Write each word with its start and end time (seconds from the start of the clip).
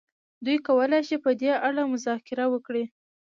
دوی 0.45 0.57
کولای 0.67 1.01
شي 1.07 1.17
په 1.23 1.31
دې 1.41 1.51
اړه 1.67 1.81
مذاکره 1.93 2.45
وکړي. 2.49 2.83